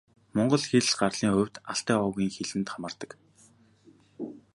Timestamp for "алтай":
1.71-1.97